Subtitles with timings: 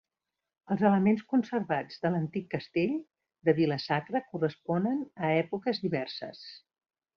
[0.75, 2.97] Els elements conservats de l'antic castell
[3.51, 6.45] de Vila-sacra corresponen a èpoques diverses.